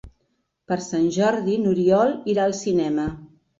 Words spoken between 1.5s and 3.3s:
n'Oriol irà al cinema.